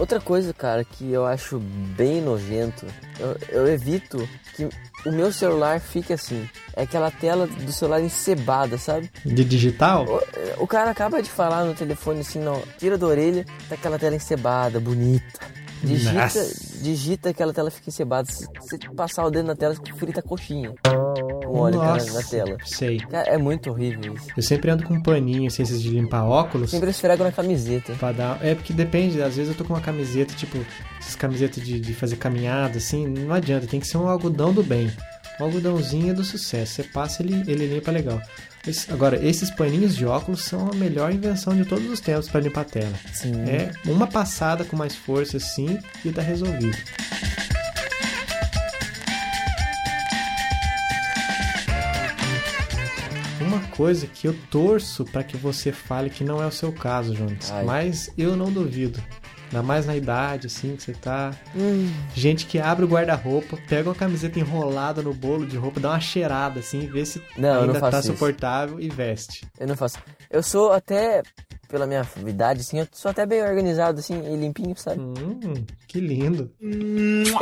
[0.00, 2.86] Outra coisa, cara, que eu acho bem nojento,
[3.18, 4.66] eu, eu evito que
[5.04, 6.48] o meu celular fique assim.
[6.74, 9.10] É aquela tela do celular encebada, sabe?
[9.26, 10.06] De digital?
[10.58, 13.98] O, o cara acaba de falar no telefone assim, não, tira da orelha, tá aquela
[13.98, 15.38] tela encebada, bonita.
[15.82, 16.82] Digita, Nossa.
[16.82, 18.30] digita aquela tela fica encebada.
[18.30, 20.74] Se você passar o dedo na tela, frita a coxinha.
[21.44, 22.56] Com óleo cara, Nossa, na tela.
[22.64, 22.98] Sei.
[22.98, 24.26] Cara, é muito horrível isso.
[24.36, 26.70] Eu sempre ando com um paninho, assim, esses de limpar óculos.
[26.70, 27.94] Sempre esfrego na camiseta.
[27.94, 28.44] Pra dar...
[28.44, 30.58] É porque depende, às vezes eu tô com uma camiseta, tipo,
[30.98, 34.62] essas camisetas de, de fazer caminhada, assim, não adianta, tem que ser um algodão do
[34.62, 34.90] bem.
[35.40, 36.74] Um algodãozinho é do sucesso.
[36.74, 38.20] Você passa, ele, ele limpa legal.
[38.66, 42.40] Esse- agora, esses paninhos de óculos são a melhor invenção de todos os tempos para
[42.40, 42.92] limpar a tela.
[43.12, 43.32] Sim.
[43.48, 46.76] É uma passada com mais força assim e tá resolvido.
[53.40, 57.14] Uma coisa que eu torço para que você fale que não é o seu caso,
[57.16, 57.64] Jonas, Ai.
[57.64, 59.02] mas eu não duvido.
[59.52, 61.32] Ainda mais na idade, assim, que você tá.
[61.56, 65.90] Hum, Gente que abre o guarda-roupa, pega uma camiseta enrolada no bolo de roupa, dá
[65.90, 68.12] uma cheirada, assim, vê se Não, não ainda faço tá isso.
[68.12, 69.44] suportável e veste.
[69.58, 69.98] eu não faço.
[70.30, 71.22] Eu sou até,
[71.70, 75.00] pela minha idade, assim, eu sou até bem organizado, assim, e limpinho, sabe?
[75.00, 76.50] Hum, que lindo.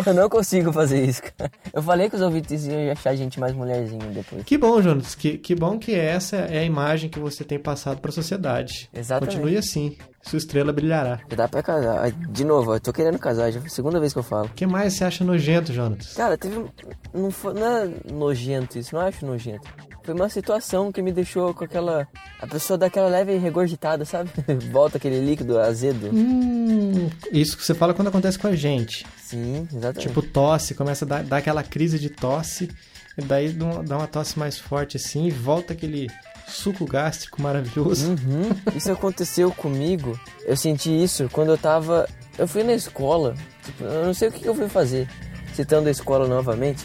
[0.06, 1.50] Eu não consigo fazer isso, cara.
[1.72, 4.44] Eu falei que os ouvintes iam achar a gente mais mulherzinho depois.
[4.44, 5.14] Que bom, Jonas.
[5.14, 8.88] Que, que bom que essa é a imagem que você tem passado para a sociedade.
[8.92, 9.36] Exatamente.
[9.36, 9.96] Continue assim.
[10.22, 11.20] Sua estrela brilhará.
[11.34, 12.10] Dá pra casar.
[12.10, 14.46] De novo, eu tô querendo casar, já foi a segunda vez que eu falo.
[14.46, 16.12] O que mais você acha nojento, Jonas?
[16.14, 16.66] Cara, teve.
[17.14, 19.66] Não, foi, não é nojento isso, não acho nojento.
[20.08, 22.08] Foi uma situação que me deixou com aquela.
[22.40, 24.30] A pessoa dá aquela leve regurgitada, sabe?
[24.72, 26.08] Volta aquele líquido azedo.
[26.10, 29.04] Hum, isso que você fala quando acontece com a gente.
[29.22, 30.08] Sim, exatamente.
[30.08, 32.70] Tipo, tosse, começa a dar, dar aquela crise de tosse,
[33.18, 33.66] e daí dá
[33.98, 36.08] uma- tosse mais forte assim, e volta aquele
[36.46, 38.12] suco gástrico maravilhoso.
[38.12, 38.48] Uhum.
[38.74, 40.18] Isso aconteceu comigo.
[40.46, 42.08] Eu senti isso quando eu tava.
[42.38, 43.34] Eu fui na escola.
[43.62, 45.06] Tipo, eu não sei o que que eu fui fazer.
[45.52, 46.82] Citando a escola novamente.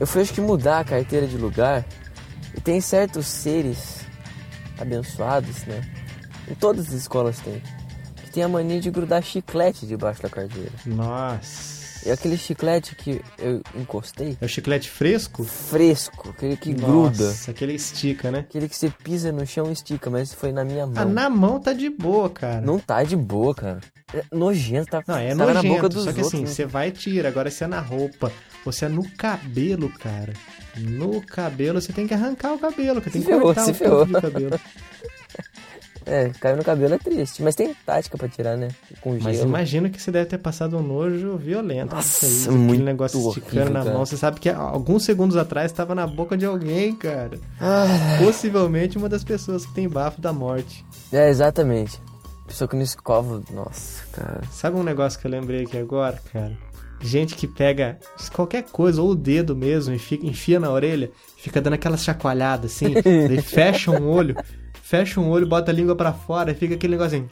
[0.00, 1.84] Eu fui acho que mudar a carteira de lugar.
[2.56, 4.00] E tem certos seres
[4.78, 5.82] abençoados, né?
[6.48, 7.62] Em todas as escolas tem.
[8.24, 10.70] Que tem a mania de grudar chiclete debaixo da carteira.
[10.86, 11.74] Nossa.
[12.06, 15.42] E aquele chiclete que eu encostei, É o chiclete fresco?
[15.42, 17.28] fresco, aquele que gruda.
[17.28, 18.40] Nossa, aquele estica, né?
[18.40, 20.94] Aquele que você pisa no chão e estica, mas foi na minha mão.
[20.96, 22.60] Ah, na mão tá de boa, cara.
[22.60, 23.80] Não tá de boa, cara.
[24.14, 25.02] É nojento, tá?
[25.06, 26.34] Não, é nojento, na boca dos só que outros.
[26.34, 26.48] assim, né?
[26.50, 27.28] você vai e tira.
[27.28, 28.30] Agora, se é na roupa,
[28.64, 30.32] ou se é no cabelo, cara.
[30.76, 33.74] No cabelo, você tem que arrancar o cabelo, que tem que ferrou, cortar se o
[33.74, 34.06] ferrou.
[34.06, 34.58] de cabelo.
[36.06, 37.42] É, caiu no cabelo é triste.
[37.42, 38.68] Mas tem tática pra tirar, né?
[39.00, 39.48] Com Mas gelo.
[39.48, 41.94] imagino que você deve ter passado um nojo violento.
[41.94, 43.94] Nossa, isso aí, muito aquele negócio esticando na cara.
[43.94, 44.04] mão.
[44.04, 47.38] Você sabe que alguns segundos atrás estava na boca de alguém, cara.
[47.58, 47.86] Ah,
[48.22, 50.84] Possivelmente uma das pessoas que tem bafo da morte.
[51.10, 51.98] é, exatamente.
[52.54, 53.42] Pessoa que não escova.
[53.50, 54.42] Nossa, cara.
[54.52, 56.56] Sabe um negócio que eu lembrei aqui agora, cara?
[57.00, 57.98] Gente que pega
[58.32, 62.66] qualquer coisa, ou o dedo mesmo, e fica, enfia na orelha, fica dando aquela chacoalhada
[62.66, 64.36] assim, daí fecha um olho,
[64.80, 67.26] fecha um olho, bota a língua pra fora e fica aquele negocinho.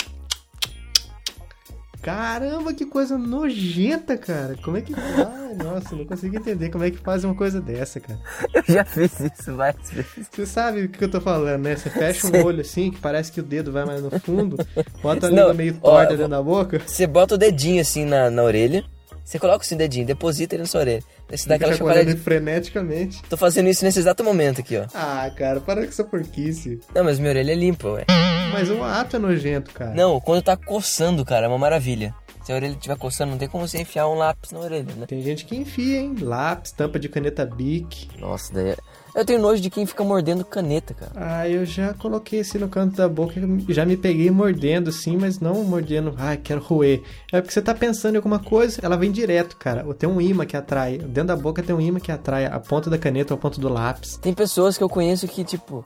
[2.02, 4.56] Caramba, que coisa nojenta, cara.
[4.62, 5.56] Como é que faz?
[5.56, 8.18] Nossa, não consigo entender como é que faz uma coisa dessa, cara.
[8.52, 10.28] Eu já fiz isso várias vezes.
[10.30, 11.76] Você sabe o que eu tô falando, né?
[11.76, 12.42] Você fecha um Sei.
[12.42, 14.56] olho assim, que parece que o dedo vai mais no fundo,
[15.00, 16.80] bota a Não, língua meio ó, torta eu dentro da boca.
[16.84, 18.84] Você bota o dedinho assim na, na orelha.
[19.24, 21.02] Você coloca o dedinho, deposita ele na sua orelha.
[21.30, 22.16] Você dá aquela chacoalhada.
[22.16, 23.22] freneticamente.
[23.30, 24.86] Tô fazendo isso nesse exato momento aqui, ó.
[24.92, 26.80] Ah, cara, para com essa porquice.
[26.92, 28.04] Não, mas minha orelha é limpa, ué.
[28.52, 29.94] Mas o ato é nojento, cara.
[29.94, 32.14] Não, quando tá coçando, cara, é uma maravilha.
[32.44, 35.06] Se a orelha estiver coçando, não tem como você enfiar um lápis na orelha, né?
[35.06, 36.16] Tem gente que enfia, hein?
[36.20, 38.08] Lápis, tampa de caneta Bic.
[38.18, 38.70] Nossa, daí.
[38.70, 38.76] é-
[39.14, 41.12] Eu tenho nojo de quem fica mordendo caneta, cara.
[41.14, 43.34] Ah, eu já coloquei assim no canto da boca,
[43.68, 47.02] já me peguei mordendo assim, mas não mordendo, ah, quero roer.
[47.30, 49.84] É porque você tá pensando em alguma coisa, ela vem direto, cara.
[49.86, 50.98] Ou tem um imã que atrai.
[50.98, 53.60] Dentro da boca tem um imã que atrai a ponta da caneta ou a ponta
[53.60, 54.16] do lápis.
[54.16, 55.84] Tem pessoas que eu conheço que, tipo,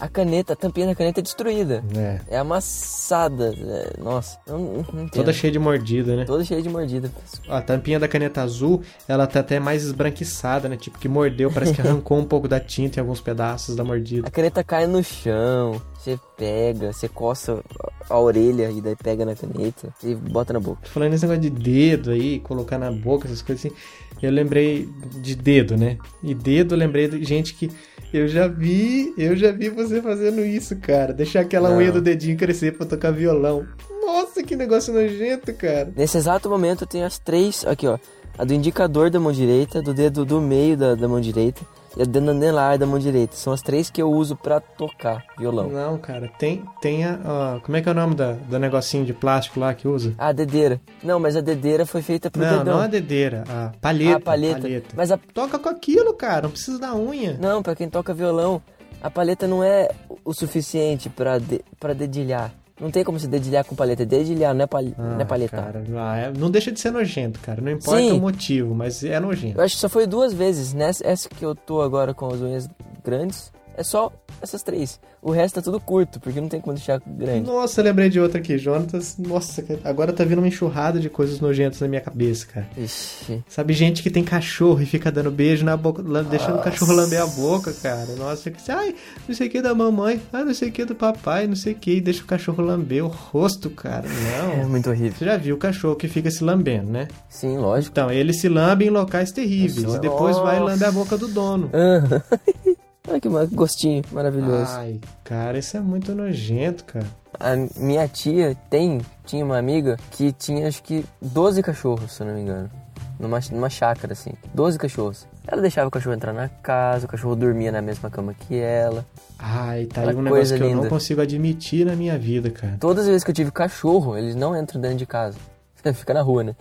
[0.00, 1.82] a caneta, a tampinha da caneta é destruída.
[1.96, 2.20] É.
[2.28, 3.52] É amassada.
[3.56, 5.08] é- Nossa, não, não.
[5.08, 6.24] Toda cheia de mordida, né?
[6.24, 7.10] Toda cheia de mordida.
[7.48, 10.76] A tampinha da caneta azul, ela tá até mais esbranquiçada, né?
[10.76, 14.26] Tipo, que mordeu, parece que arrancou um pouco da tinta em alguns pedaços da mordida.
[14.26, 15.80] A caneta cai no chão.
[15.98, 17.62] Você pega, você coça
[18.08, 20.82] a orelha e daí pega na caneta e bota na boca.
[20.84, 23.74] Falando esse negócio de dedo aí, colocar na boca, essas coisas assim.
[24.22, 24.88] Eu lembrei
[25.22, 25.96] de dedo, né?
[26.22, 27.70] E dedo, eu lembrei de gente que.
[28.12, 31.12] Eu já vi, eu já vi você fazendo isso, cara.
[31.12, 31.76] Deixar aquela Não.
[31.78, 33.66] unha do dedinho crescer pra tocar violão.
[34.04, 35.92] Nossa, que negócio nojento, cara.
[35.94, 37.98] Nesse exato momento eu tenho as três, aqui ó,
[38.38, 41.60] a do indicador da mão direita, do dedo do meio da, da mão direita
[41.98, 43.34] e a do anelar da mão direita.
[43.36, 45.68] São as três que eu uso pra tocar violão.
[45.68, 47.18] Não, cara, tem, tem a.
[47.24, 50.14] ó, como é que é o nome da, do negocinho de plástico lá que usa?
[50.16, 50.80] Ah, a dedeira.
[51.02, 52.76] Não, mas a dedeira foi feita pro Não, dedão.
[52.76, 54.16] não a dedeira, a palheta.
[54.16, 54.68] A palheta.
[54.96, 57.36] Mas a Toca com aquilo, cara, não precisa da unha.
[57.40, 58.62] Não, pra quem toca violão,
[59.02, 59.88] a palheta não é
[60.24, 62.52] o suficiente pra, de, pra dedilhar.
[62.80, 64.06] Não tem como se dedilhar com palheta.
[64.06, 65.64] Dedilhar não é, pal, não é palhetar.
[65.64, 67.60] Cara, ah, é- não deixa de ser nojento, cara.
[67.60, 68.12] Não importa Sim.
[68.12, 69.58] o motivo, mas é nojento.
[69.58, 70.72] Eu acho que só foi duas vezes.
[70.72, 72.68] Nessa essa que eu tô agora com as unhas
[73.04, 74.12] grandes, é só
[74.42, 75.00] essas três.
[75.20, 77.46] O resto tá tudo curto, porque não tem como deixar grande.
[77.48, 79.16] Nossa, lembrei de outra aqui, Jonatas.
[79.18, 82.68] Nossa, agora tá vindo uma enxurrada de coisas nojentas na minha cabeça, cara.
[82.76, 83.42] Ixi.
[83.48, 86.92] Sabe, gente que tem cachorro e fica dando beijo na boca, lam- deixando o cachorro
[86.92, 88.14] lamber a boca, cara.
[88.16, 88.94] Nossa, fica assim, ai,
[89.26, 91.72] não sei o que da mamãe, ai, não sei o que do papai, não sei
[91.72, 94.06] o que, e deixa o cachorro lamber o rosto, cara.
[94.06, 94.68] É Não.
[94.68, 95.18] muito horrível.
[95.18, 97.08] Você já viu o cachorro que fica se lambendo, né?
[97.28, 97.90] Sim, lógico.
[97.92, 99.96] Então, ele se lambe em locais terríveis Nossa.
[99.96, 101.70] e depois vai lamber a boca do dono.
[101.72, 102.22] Ah.
[103.10, 104.70] Ai, que gostinho maravilhoso.
[104.72, 107.06] Ai, cara, isso é muito nojento, cara.
[107.40, 112.26] A minha tia tem, tinha uma amiga que tinha acho que 12 cachorros, se eu
[112.26, 112.70] não me engano.
[113.18, 114.32] Numa, numa chácara, assim.
[114.54, 115.26] 12 cachorros.
[115.46, 119.04] Ela deixava o cachorro entrar na casa, o cachorro dormia na mesma cama que ela.
[119.38, 120.88] Ai, tá aí um negócio que eu não linda.
[120.88, 122.76] consigo admitir na minha vida, cara.
[122.78, 125.38] Todas as vezes que eu tive cachorro, eles não entram dentro de casa.
[125.94, 126.56] Fica na rua, né?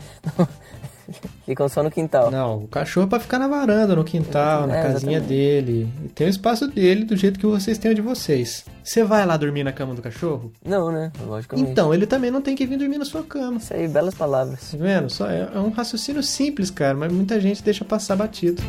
[1.45, 2.29] Ficam só no quintal.
[2.29, 5.27] Não, o cachorro é pra ficar na varanda, no quintal, na É, casinha exatamente.
[5.27, 5.89] dele.
[6.05, 8.65] E tem o espaço dele do jeito que vocês têm o de vocês.
[8.83, 10.51] Você vai lá dormir na cama do cachorro?
[10.65, 11.11] Não, né?
[11.25, 11.69] Logicamente.
[11.71, 13.57] Então, ele também não tem que vir dormir na sua cama.
[13.57, 14.71] Isso aí, belas palavras.
[14.71, 15.09] Tá vendo?
[15.09, 18.61] Só é, é um raciocínio simples, cara, mas muita gente deixa passar batido.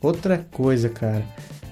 [0.00, 1.24] Outra coisa, cara.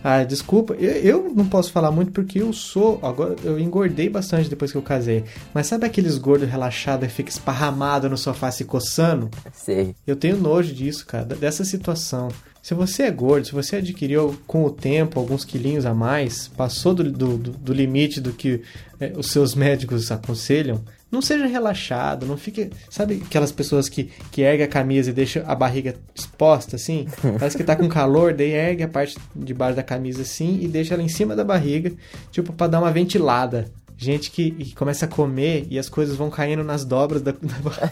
[0.06, 2.98] Ah, desculpa, eu, eu não posso falar muito porque eu sou.
[3.02, 5.24] Agora eu engordei bastante depois que eu casei.
[5.54, 9.30] Mas sabe aqueles gordos relaxados que fica esparramado no sofá se coçando?
[9.54, 9.94] Sei.
[10.06, 12.28] Eu tenho nojo disso, cara, dessa situação.
[12.62, 16.94] Se você é gordo, se você adquiriu com o tempo alguns quilinhos a mais, passou
[16.94, 18.62] do, do, do- limite do que
[19.00, 20.82] eh, os seus médicos aconselham,
[21.14, 22.70] não seja relaxado, não fique.
[22.90, 27.06] Sabe aquelas pessoas que, que erguem a camisa e deixam a barriga exposta assim?
[27.38, 30.68] Parece que tá com calor, daí ergue a parte de baixo da camisa assim e
[30.68, 31.92] deixa ela em cima da barriga,
[32.30, 33.66] tipo, pra dar uma ventilada.
[33.96, 37.38] Gente que, que começa a comer e as coisas vão caindo nas dobras da, da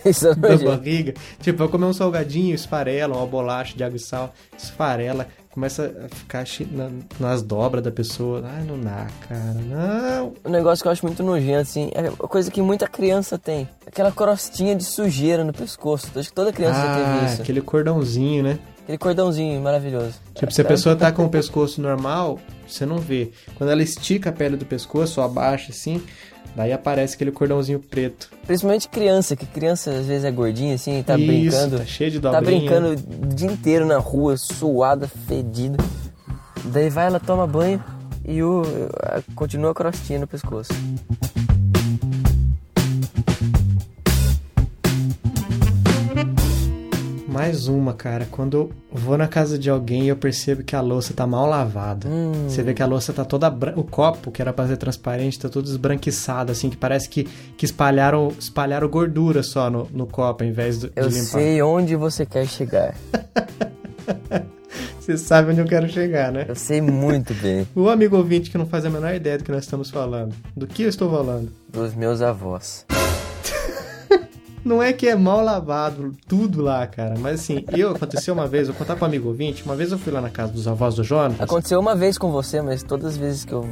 [0.05, 1.15] é da barriga.
[1.41, 6.15] Tipo, vai comer um salgadinho, esfarela, uma bolacha de água e sal, esfarela, começa a
[6.15, 8.43] ficar na- nas dobras da pessoa.
[8.45, 10.33] Ai, não dá, cara, não.
[10.45, 13.69] Um negócio que eu acho muito nojento, assim, é uma coisa que muita criança tem.
[13.87, 16.09] Aquela crostinha de sujeira no pescoço.
[16.17, 17.43] Acho que toda criança já teve Ah, isso.
[17.43, 18.59] aquele cordãozinho, né?
[18.83, 20.15] Aquele cordãozinho maravilhoso.
[20.35, 23.31] Tipo, se a pessoa tá com o pescoço normal, você não vê.
[23.57, 26.03] Quando ela estica a pele do pescoço, ou abaixa assim,
[26.57, 28.29] daí aparece aquele cordãozinho preto.
[28.45, 31.79] Principalmente criança, que criança às vezes é gordinha, assim, tá Isso, brincando.
[31.79, 32.61] tá cheio de Tá dobrinha.
[32.61, 32.89] brincando
[33.23, 35.77] o dia inteiro na rua, suada, fedida.
[36.65, 37.83] Daí vai, ela toma banho
[38.25, 38.63] e o,
[39.37, 40.73] continua a crostinha no pescoço.
[47.43, 48.27] Mais uma, cara.
[48.31, 51.49] Quando eu vou na casa de alguém e eu percebo que a louça tá mal
[51.49, 52.09] lavada.
[52.09, 52.49] Hum.
[52.49, 53.49] Você vê que a louça tá toda.
[53.51, 57.25] bran- O copo, que era pra ser transparente, tá todo esbranquiçado, assim, que parece que,
[57.57, 61.21] que espalharam, espalharam gordura só no, no copo, ao invés de, de Eu limpar.
[61.41, 62.95] sei onde você quer chegar.
[64.99, 66.45] Você sabe onde eu quero chegar, né?
[66.49, 69.51] Eu sei muito bem O amigo ouvinte que não faz a menor ideia do que
[69.51, 70.33] nós estamos falando.
[70.57, 71.51] Do que eu estou falando?
[71.73, 72.87] dos meus avós.
[74.65, 77.15] Não é que é mal lavado tudo lá, cara.
[77.19, 80.13] Mas assim, eu aconteceu uma vez, vou contar pro amigo ouvinte, uma vez eu fui
[80.13, 81.41] lá na casa dos avós do Jonas.
[81.41, 83.69] Aconteceu uma vez com você, mas todas as vezes que eu,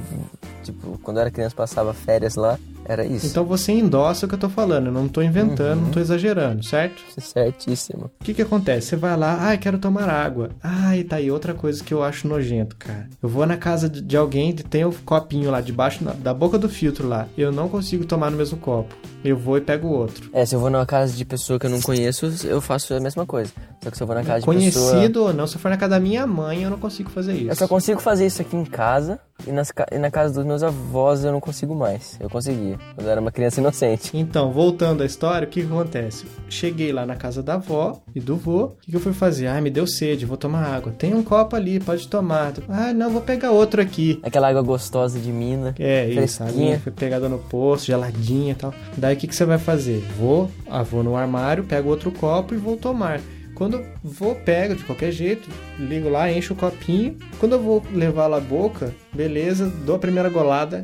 [0.64, 2.58] tipo, quando eu era criança passava férias lá,
[2.90, 3.26] era isso.
[3.26, 6.62] Então você endossa o que eu tô falando, eu não tô inventando, não tô exagerando,
[6.64, 7.02] certo?
[7.18, 8.10] Certíssimo.
[8.20, 8.88] O que que acontece?
[8.88, 10.50] Você vai lá, ai, quero tomar água.
[10.62, 13.08] Ai, tá aí outra coisa que eu acho nojento, cara.
[13.22, 16.58] Eu vou na casa de alguém que tem o copinho lá debaixo na- da boca
[16.58, 17.28] do filtro lá.
[17.38, 18.94] Eu não consigo tomar no mesmo copo.
[19.22, 20.30] Eu vou e pego outro.
[20.32, 23.00] É, se eu vou numa casa de pessoa que eu não conheço, eu faço a
[23.00, 23.52] mesma coisa.
[23.82, 24.90] Só que se eu vou na casa de pessoa...
[24.92, 27.34] Conhecido ou não, se eu for na casa da minha mãe, eu não consigo fazer
[27.34, 27.48] isso.
[27.50, 30.62] Eu só consigo fazer isso aqui em casa, E, nas, e na casa dos meus
[30.62, 32.18] avós eu não consigo mais.
[32.20, 34.10] Eu conseguia, quando eu era uma criança inocente.
[34.12, 36.26] Então, voltando à história, o que, que acontece?
[36.48, 38.64] Cheguei lá na casa da avó e do vô.
[38.64, 39.46] O que, que eu fui fazer?
[39.46, 40.92] Ah, me deu sede, vou tomar água.
[40.92, 42.52] Tem um copo ali, pode tomar.
[42.68, 44.20] Ah, não, vou pegar outro aqui.
[44.22, 45.74] Aquela água gostosa de mina.
[45.78, 46.66] É, isso, a Fresquinha.
[46.66, 48.74] minha foi pegada no poço, geladinha e tal.
[48.96, 50.04] Daí o que, que você vai fazer?
[50.18, 53.20] Vou, ah, vou no armário, pego outro copo e vou tomar.
[53.60, 55.46] Quando vou, pego de qualquer jeito,
[55.78, 57.18] ligo lá, encho o copinho.
[57.38, 60.82] Quando eu vou levar lá a boca, beleza, dou a primeira golada.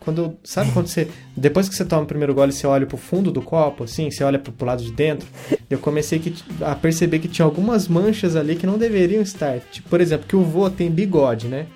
[0.00, 3.30] Quando, sabe quando você, depois que você toma o primeiro gole, você olha pro fundo
[3.30, 5.28] do copo, assim, você olha pro, pro lado de dentro,
[5.70, 9.60] eu comecei que- a perceber que tinha algumas manchas ali que não deveriam estar.
[9.70, 11.66] Tipo, por exemplo, que o vô tem bigode, né?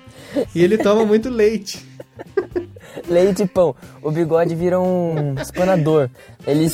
[0.53, 1.85] E ele toma muito leite.
[3.07, 3.73] Leite e pão.
[4.01, 6.09] O bigode vira um espanador.
[6.45, 6.69] Ele.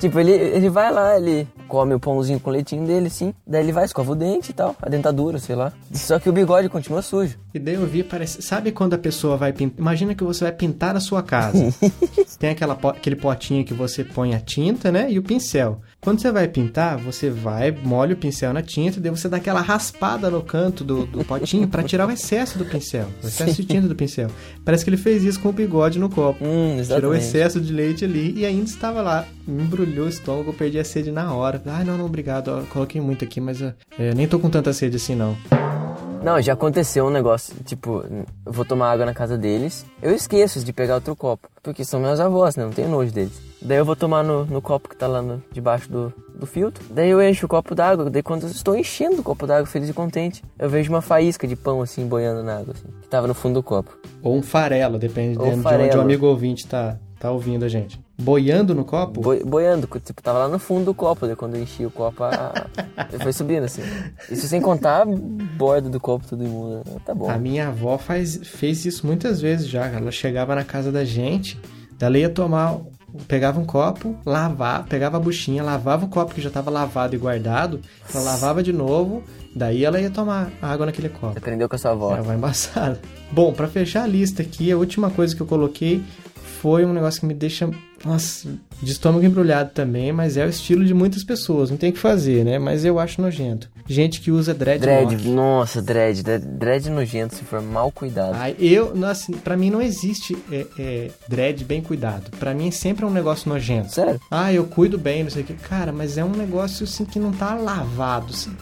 [0.00, 3.32] Tipo, ele, ele vai lá, ele come o pãozinho com leitinho dele, sim.
[3.46, 5.72] Daí ele vai, escova o dente e tal, a dentadura, sei lá.
[5.92, 7.38] Só que o bigode continua sujo.
[7.54, 8.42] E daí eu vi, parece.
[8.42, 9.78] Sabe quando a pessoa vai pintar?
[9.78, 11.72] Imagina que você vai pintar a sua casa.
[12.38, 15.10] Tem aquela, aquele potinho que você põe a tinta, né?
[15.10, 15.80] E o pincel.
[16.04, 19.62] Quando você vai pintar, você vai, molha o pincel na tinta, daí você dá aquela
[19.62, 23.06] raspada no canto do, do potinho pra tirar o excesso do pincel.
[23.22, 24.28] O excesso de tinta do pincel.
[24.66, 26.44] Parece que ele fez isso com o bigode no copo.
[26.44, 29.24] Hum, Tirou o excesso de leite ali e ainda estava lá.
[29.48, 31.62] Me embrulhou o estômago, eu perdi a sede na hora.
[31.64, 32.48] Ai, não, não, obrigado.
[32.48, 35.34] ó, coloquei muito aqui, mas eu, é, nem tô com tanta sede assim, não.
[36.22, 38.02] Não, já aconteceu um negócio, tipo,
[38.46, 42.00] eu vou tomar água na casa deles, eu esqueço de pegar outro copo, porque são
[42.00, 42.64] meus avós, né?
[42.64, 43.53] Não tenho nojo deles.
[43.64, 46.84] Daí eu vou tomar no, no copo que tá lá no- debaixo do, do filtro.
[46.90, 48.10] Daí eu encho o copo d'água.
[48.10, 51.46] Daí quando eu estou enchendo o copo d'água, feliz e contente, eu vejo uma faísca
[51.48, 53.96] de pão assim boiando na água, assim, que tava no fundo do copo.
[54.22, 55.98] Ou um farelo, dependendo Ou de onde farelo.
[55.98, 57.98] o amigo ouvinte tá, tá ouvindo a gente.
[58.20, 59.20] Boiando no copo?
[59.22, 61.26] Boi- boiando, tipo, tava lá no fundo do copo.
[61.26, 62.52] Daí quando eu enchi o copo, a...
[63.20, 63.82] foi subindo assim.
[64.30, 66.82] Isso sem contar a borda do copo tudo imundo.
[67.04, 67.28] Tá bom.
[67.30, 69.86] A minha avó faz, fez isso muitas vezes já.
[69.86, 71.58] Ela chegava na casa da gente,
[72.00, 72.78] ela ia tomar,
[73.28, 77.18] pegava um copo, lavava, pegava a buchinha, lavava o copo que já estava lavado e
[77.18, 77.80] guardado,
[78.12, 79.22] ela lavava de novo,
[79.54, 81.38] daí ela ia tomar água naquele copo.
[81.38, 82.12] Aprendeu com a sua avó.
[82.12, 83.00] Ela vai embaçada.
[83.30, 86.02] Bom, pra fechar a lista aqui, a última coisa que eu coloquei
[86.64, 87.68] foi um negócio que me deixa,
[88.02, 88.48] nossa,
[88.82, 91.98] de estômago embrulhado também, mas é o estilo de muitas pessoas, não tem o que
[91.98, 92.58] fazer, né?
[92.58, 93.68] Mas eu acho nojento.
[93.86, 95.14] Gente que usa dreadlock.
[95.14, 98.34] Dread, nossa, dread, dread, dread nojento se for mal cuidado.
[98.58, 102.30] Eu, nossa, pra mim não existe é, é, dread bem cuidado.
[102.38, 103.92] Pra mim sempre é um negócio nojento.
[103.92, 104.18] Sério?
[104.30, 105.52] Ah, eu cuido bem, não sei o que.
[105.52, 108.28] Cara, mas é um negócio assim que não tá lavado.
[108.30, 108.56] Assim.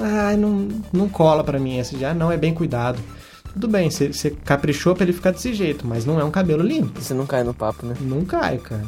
[0.00, 2.14] Ai, não, não cola pra mim esse já.
[2.14, 3.02] Não é bem cuidado.
[3.56, 7.00] Tudo bem, você caprichou pra ele ficar desse jeito, mas não é um cabelo limpo.
[7.00, 7.96] Você não cai no papo, né?
[8.02, 8.84] Não cai, cara.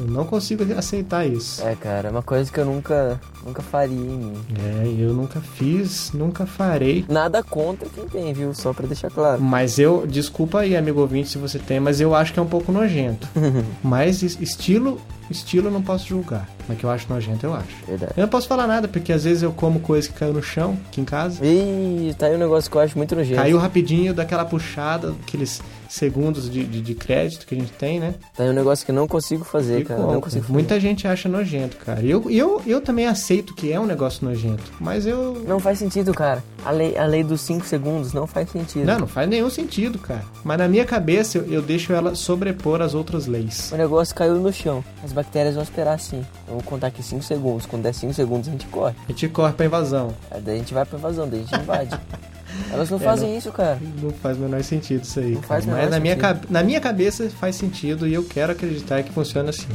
[0.00, 1.62] Eu não consigo aceitar isso.
[1.62, 4.32] É, cara, é uma coisa que eu nunca, nunca faria em mim.
[4.58, 7.04] É, eu nunca fiz, nunca farei.
[7.08, 8.54] Nada contra quem tem, viu?
[8.54, 9.40] Só pra deixar claro.
[9.42, 12.46] Mas eu, desculpa aí, amigo ouvinte, se você tem, mas eu acho que é um
[12.46, 13.28] pouco nojento.
[13.84, 14.98] mas es- estilo,
[15.30, 16.48] estilo eu não posso julgar.
[16.66, 17.68] Mas que eu acho nojento, eu acho.
[17.86, 18.12] Verdade.
[18.16, 20.78] Eu não posso falar nada, porque às vezes eu como coisa que caiu no chão,
[20.88, 21.44] aqui em casa.
[21.44, 23.36] Ih, tá aí um negócio que eu acho muito nojento.
[23.40, 25.60] Caiu rapidinho daquela puxada, aqueles
[25.90, 28.14] segundos de, de, de crédito que a gente tem, né?
[28.36, 30.00] Tá aí um negócio que eu não consigo fazer, E cara.
[30.00, 30.52] Não consigo fazer.
[30.52, 32.00] Muita gente acha nojento, cara.
[32.02, 34.62] Eu, eu, eu também aceito que é um negócio nojento.
[34.80, 35.42] Mas eu.
[35.46, 36.42] Não faz sentido, cara.
[36.64, 38.84] A lei, a lei dos 5 segundos não faz sentido.
[38.84, 40.24] Não, não faz nenhum sentido, cara.
[40.44, 43.70] Mas na minha cabeça eu, eu deixo ela sobrepor as outras leis.
[43.72, 44.84] O negócio caiu no chão.
[45.02, 46.24] As bactérias vão esperar assim.
[46.46, 47.66] Eu vou contar aqui 5 segundos.
[47.66, 48.94] Quando der 5 segundos, a gente corre.
[49.08, 50.14] A gente corre pra invasão.
[50.30, 52.00] Aí daí a gente vai pra invasão, daí a gente invade.
[52.72, 53.78] Elas não fazem isso, cara.
[54.02, 55.32] Não faz o menor sentido isso aí.
[55.32, 55.78] Não faz cara.
[55.78, 56.22] Mas na minha, sentido.
[56.28, 59.66] cabe- na minha cabeça faz sentido e eu quero acreditar que funciona assim.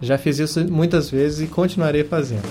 [0.00, 2.42] Já fiz isso muitas vezes e continuarei fazendo.